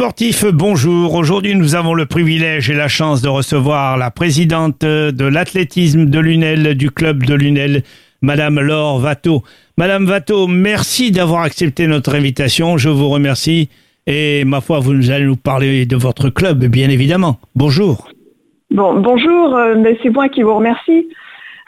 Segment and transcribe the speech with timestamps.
[0.00, 1.12] sportifs, bonjour.
[1.12, 6.18] Aujourd'hui, nous avons le privilège et la chance de recevoir la présidente de l'athlétisme de
[6.18, 7.82] Lunel, du club de Lunel,
[8.22, 9.42] Madame Laure Watteau.
[9.76, 12.78] Madame Watteau, merci d'avoir accepté notre invitation.
[12.78, 13.68] Je vous remercie.
[14.06, 17.36] Et ma foi, vous allez nous parler de votre club, bien évidemment.
[17.54, 18.08] Bonjour.
[18.70, 21.08] Bon, bonjour, euh, mais c'est moi qui vous remercie.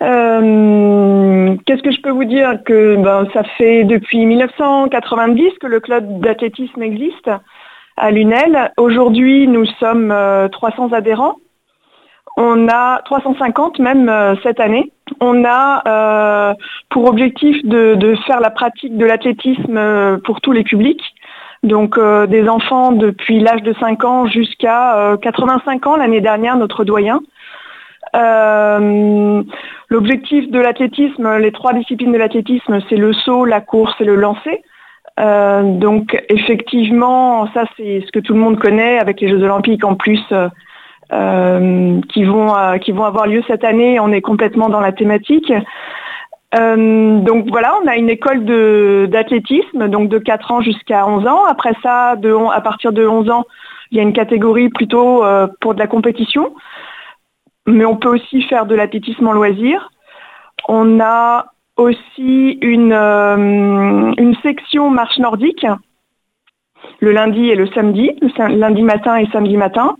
[0.00, 5.80] Euh, Qu'est-ce que je peux vous dire Que ben, ça fait depuis 1990 que le
[5.80, 7.28] club d'athlétisme existe
[7.96, 8.72] à Lunel.
[8.76, 11.36] Aujourd'hui, nous sommes euh, 300 adhérents.
[12.36, 14.90] On a 350 même euh, cette année.
[15.20, 16.54] On a euh,
[16.88, 21.02] pour objectif de, faire la pratique de l'athlétisme euh, pour tous les publics.
[21.62, 26.56] Donc euh, des enfants depuis l'âge de 5 ans jusqu'à euh, 85 ans l'année dernière,
[26.56, 27.20] notre doyen.
[28.16, 29.42] Euh,
[29.88, 34.16] L'objectif de l'athlétisme, les trois disciplines de l'athlétisme, c'est le saut, la course et le
[34.16, 34.62] lancer.
[35.20, 39.84] Euh, donc effectivement, ça c'est ce que tout le monde connaît avec les Jeux Olympiques
[39.84, 40.48] en plus euh,
[41.12, 44.00] euh, qui vont qui vont avoir lieu cette année.
[44.00, 45.52] On est complètement dans la thématique.
[46.54, 48.44] Donc voilà, on a une école
[49.08, 51.44] d'athlétisme, donc de 4 ans jusqu'à 11 ans.
[51.46, 53.44] Après ça, à partir de 11 ans,
[53.90, 55.24] il y a une catégorie plutôt
[55.60, 56.54] pour de la compétition.
[57.66, 59.88] Mais on peut aussi faire de l'athlétisme en loisir.
[60.68, 65.66] On a aussi une, euh, une section marche nordique
[67.00, 69.96] le lundi et le samedi, lundi matin et samedi matin.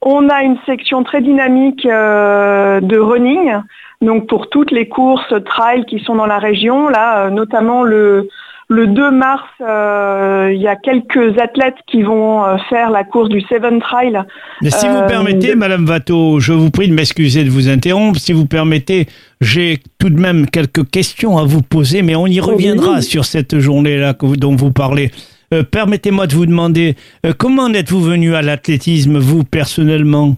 [0.00, 3.54] On a une section très dynamique euh, de running,
[4.00, 8.28] donc pour toutes les courses trail qui sont dans la région, là euh, notamment le,
[8.72, 13.28] le 2 mars, euh, il y a quelques athlètes qui vont euh, faire la course
[13.28, 14.18] du Seven Trail.
[14.62, 17.68] Mais si vous Euh, permettez, de- Madame Watteau, je vous prie de m'excuser de vous
[17.68, 18.18] interrompre.
[18.18, 19.06] Si vous permettez,
[19.40, 23.02] j'ai tout de même quelques questions à vous poser, mais on y reviendra oui.
[23.02, 25.10] sur cette journée-là dont vous parlez.
[25.52, 30.36] Euh, Permettez-moi de vous demander, euh, comment êtes-vous venu à l'athlétisme, vous, personnellement?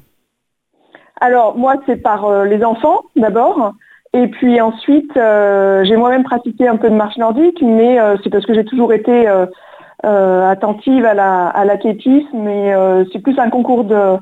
[1.20, 3.72] Alors moi c'est par euh, les enfants d'abord.
[4.14, 8.30] Et puis ensuite, euh, j'ai moi-même pratiqué un peu de marche nordique, mais euh, c'est
[8.30, 12.72] parce que j'ai toujours été euh, attentive à la- à l'athlétisme, mais
[13.12, 14.16] c'est plus un concours de,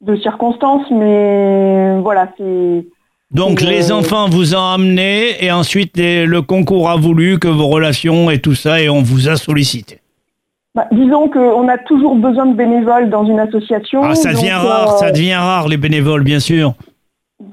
[0.00, 2.84] de circonstances, mais voilà, c'est
[3.30, 7.68] Donc les enfants vous ont amené et ensuite les- le concours a voulu que vos
[7.68, 10.00] relations et tout ça et on vous a sollicité.
[10.74, 14.00] bah, disons qu'on a toujours besoin de bénévoles dans une association.
[14.02, 16.72] Ah, ça donc, devient euh, rare, ça devient rare les bénévoles, bien sûr.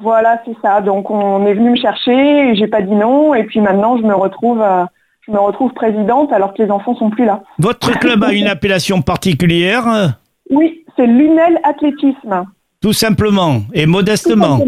[0.01, 0.81] Voilà, c'est ça.
[0.81, 2.11] Donc on est venu me chercher,
[2.49, 4.83] et j'ai pas dit non, et puis maintenant je me retrouve, euh,
[5.25, 7.41] je me retrouve présidente alors que les enfants sont plus là.
[7.57, 10.15] Votre club a une appellation particulière,
[10.51, 12.45] Oui, c'est Lunel Athlétisme.
[12.81, 14.59] tout simplement et modestement.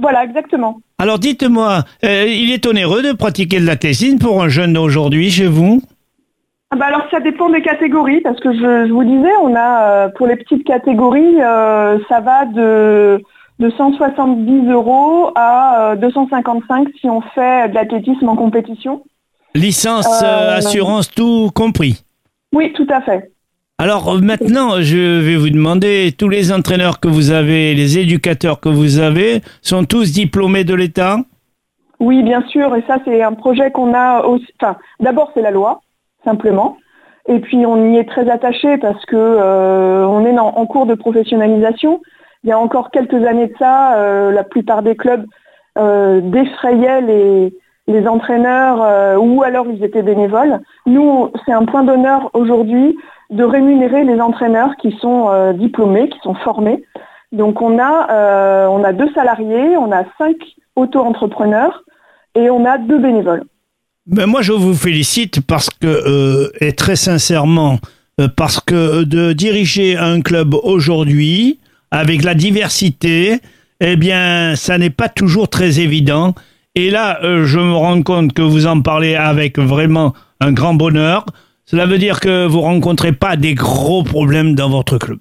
[0.00, 0.80] Voilà, exactement.
[0.98, 5.46] Alors dites-moi, euh, il est onéreux de pratiquer de l'athlétisme pour un jeune d'aujourd'hui chez
[5.46, 5.80] vous?
[6.70, 9.82] Ah bah alors ça dépend des catégories, parce que je, je vous disais, on a
[9.82, 11.36] euh, pour les petites catégories,
[12.08, 13.22] ça va de,
[13.58, 19.02] de 170 euros à euh, 255 si on fait de l'athlétisme en compétition.
[19.54, 22.02] Licence, euh, Euh, assurance, tout compris.
[22.52, 23.30] Oui, tout à fait.
[23.78, 28.60] Alors euh, maintenant, je vais vous demander, tous les entraîneurs que vous avez, les éducateurs
[28.60, 31.18] que vous avez, sont tous diplômés de l'État?
[32.00, 34.46] Oui, bien sûr, et ça c'est un projet qu'on a aussi.
[34.60, 35.80] Enfin, d'abord c'est la loi,
[36.24, 36.76] simplement,
[37.28, 40.86] et puis on y est très attaché parce que euh, on est en, en cours
[40.86, 42.00] de professionnalisation.
[42.44, 45.24] Il y a encore quelques années de ça, euh, la plupart des clubs
[45.78, 47.54] euh, défrayaient les,
[47.88, 50.60] les entraîneurs euh, ou alors ils étaient bénévoles.
[50.84, 52.96] Nous, c'est un point d'honneur aujourd'hui
[53.30, 56.84] de rémunérer les entraîneurs qui sont diplômés, qui sont formés.
[57.32, 60.36] Donc on a, on a deux salariés, on a cinq
[60.76, 61.82] auto-entrepreneurs
[62.34, 63.44] et on a deux bénévoles.
[64.06, 67.78] Ben moi, je vous félicite parce que, et très sincèrement,
[68.36, 71.58] parce que de diriger un club aujourd'hui,
[71.94, 73.38] avec la diversité,
[73.80, 76.34] eh bien, ça n'est pas toujours très évident.
[76.74, 80.74] Et là, euh, je me rends compte que vous en parlez avec vraiment un grand
[80.74, 81.24] bonheur.
[81.66, 85.20] Cela veut dire que vous rencontrez pas des gros problèmes dans votre club.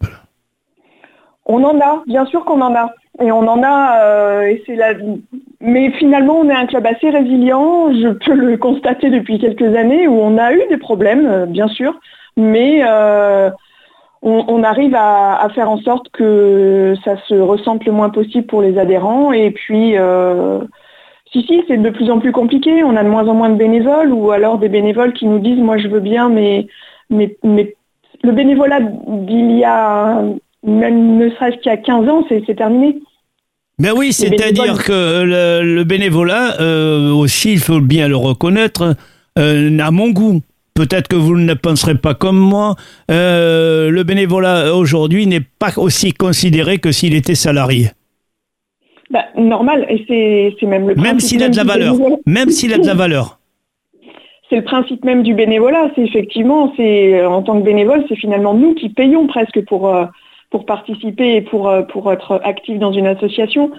[1.46, 2.92] On en a, bien sûr qu'on en a.
[3.22, 4.94] Et on en a, euh, et c'est la...
[5.62, 10.08] mais finalement on est un club assez résilient, je peux le constater depuis quelques années
[10.08, 11.94] où on a eu des problèmes, euh, bien sûr,
[12.36, 12.82] mais
[14.24, 18.48] on, on arrive à, à faire en sorte que ça se ressente le moins possible
[18.48, 19.34] pour les adhérents.
[19.34, 20.60] Et puis, euh,
[21.32, 23.58] si, si, c'est de plus en plus compliqué, on a de moins en moins de
[23.58, 26.68] bénévoles ou alors des bénévoles qui nous disent, moi je veux bien, mais,
[27.10, 27.76] mais, mais
[28.24, 30.24] le bénévolat d'il y a
[30.66, 33.02] même ne serait-ce qu'il y a 15 ans, c'est terminé.
[33.80, 38.96] Ben oui, c'est-à-dire que le, le bénévolat euh, aussi, il faut bien le reconnaître,
[39.38, 40.42] euh, à mon goût.
[40.74, 42.76] Peut-être que vous ne penserez pas comme moi,
[43.12, 47.90] euh, le bénévolat aujourd'hui n'est pas aussi considéré que s'il était salarié.
[49.10, 51.96] Bah, normal, et c'est même le Même s'il a de la valeur.
[52.26, 53.40] Même s'il a de la valeur.
[54.50, 55.92] C'est le principe même du bénévolat.
[55.96, 60.06] C'est effectivement, c'est en tant que bénévole, c'est finalement nous qui payons presque pour, euh,
[60.50, 63.72] pour participer et pour, euh, pour être actifs dans une association.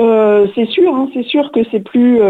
[0.00, 2.20] Euh, c'est sûr, hein, c'est sûr que c'est plus.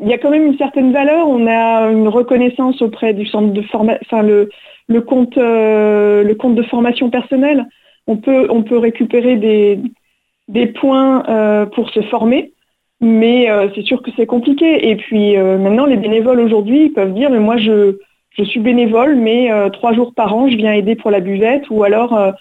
[0.00, 1.28] Il y a quand même une certaine valeur.
[1.28, 6.62] On a une reconnaissance auprès du centre de formation, enfin le, compte, le compte de
[6.62, 7.66] formation personnelle.
[8.06, 12.52] On peut, on peut récupérer des, points euh, pour se former,
[13.00, 14.90] mais euh, c'est sûr que c'est compliqué.
[14.90, 17.98] Et puis euh, maintenant, les bénévoles aujourd'hui peuvent dire, mais moi je,
[18.38, 21.82] je suis bénévole, mais trois jours par an, je viens aider pour la buvette, ou
[21.82, 22.34] alors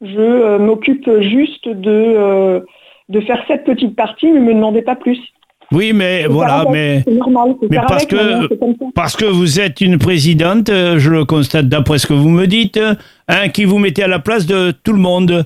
[0.00, 2.64] je m'occupe juste de,
[3.08, 5.20] de faire cette petite partie, mais ne me demandez pas plus.
[5.72, 11.10] Oui, mais voilà, mais, normal, mais parce que parce que vous êtes une présidente, je
[11.10, 12.80] le constate d'après ce que vous me dites,
[13.28, 15.44] hein, qui vous mettez à la place de tout le monde.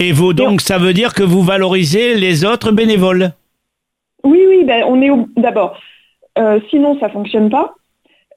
[0.00, 3.32] Et vous, donc, ça veut dire que vous valorisez les autres bénévoles
[4.24, 5.78] Oui, oui, ben, on est d'abord.
[6.38, 7.74] Euh, sinon, ça fonctionne pas.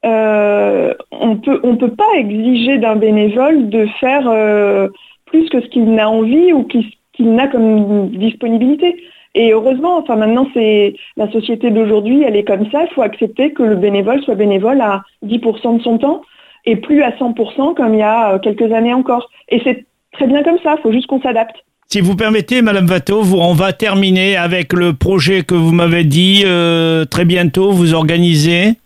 [0.06, 4.90] Euh, on peut, on peut pas exiger d'un bénévole de faire euh,
[5.26, 8.98] plus que ce qu'il n'a envie ou qu'il n'a comme disponibilité.
[9.36, 12.84] Et heureusement, enfin maintenant c'est la société d'aujourd'hui, elle est comme ça.
[12.84, 16.22] Il faut accepter que le bénévole soit bénévole à 10% de son temps
[16.66, 19.30] et plus à 100% comme il y a quelques années encore.
[19.50, 21.56] Et c'est très bien comme ça, il faut juste qu'on s'adapte.
[21.88, 26.44] Si vous permettez, Madame Watteau, on va terminer avec le projet que vous m'avez dit
[26.46, 28.78] euh, très bientôt, vous organisez?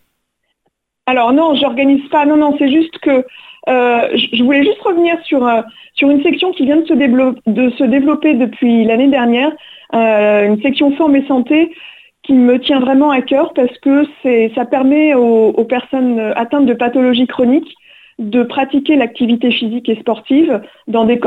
[1.06, 3.26] Alors non, j'organise pas, non, non, c'est juste que
[3.70, 5.62] euh, je voulais juste revenir sur, euh,
[5.98, 9.52] sur une section qui vient de se, développer depuis l'année dernière,
[9.94, 11.74] une section forme et santé
[12.24, 14.04] qui me tient vraiment à cœur parce que
[14.54, 17.76] ça permet aux, personnes atteintes de pathologies chroniques
[18.20, 20.62] de pratiquer l'activité physique et sportive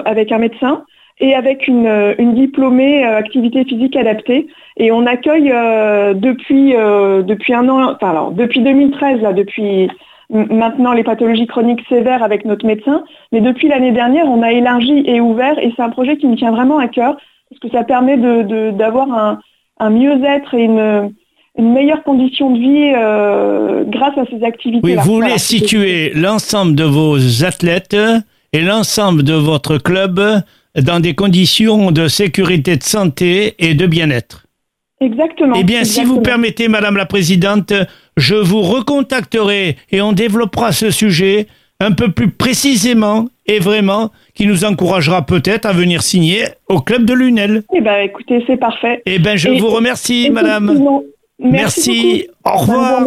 [0.05, 0.85] avec un médecin
[1.21, 4.49] et avec une, euh, diplômée euh, activité physique adaptée.
[4.79, 9.89] Et on accueille euh, depuis, un an, enfin depuis 2013, là, depuis
[10.31, 15.03] maintenant les pathologies chroniques sévères avec notre médecin, mais depuis l'année dernière, on a élargi
[15.07, 17.17] et ouvert et c'est un projet qui me tient vraiment à cœur
[17.51, 19.39] parce que ça permet d'avoir de, un,
[19.81, 21.13] un mieux-être et une,
[21.59, 24.81] une meilleure condition de vie euh, grâce à ces activités.
[24.85, 27.97] Oui, vous voulez situer l'ensemble de vos athlètes
[28.53, 30.21] et l'ensemble de votre club
[30.77, 34.47] dans des conditions de sécurité de santé et de bien-être.
[35.01, 35.57] Exactement.
[35.59, 37.73] Eh bien, si vous permettez, Madame la Présidente,
[38.17, 41.47] je vous recontacterai et on développera ce sujet
[41.81, 47.05] un peu plus précisément et vraiment, qui nous encouragera peut-être à venir signer au club
[47.05, 47.63] de Lunel.
[47.75, 49.03] Eh bien, écoutez, c'est parfait.
[49.07, 51.01] Eh bien, je vous remercie, Madame.
[51.39, 52.29] Merci.
[52.45, 53.05] Au revoir.